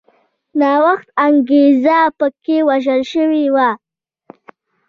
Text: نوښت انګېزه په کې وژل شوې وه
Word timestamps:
نوښت 0.59 1.07
انګېزه 1.25 1.99
په 2.17 2.27
کې 2.43 2.57
وژل 2.69 3.01
شوې 3.11 3.45
وه 3.53 3.69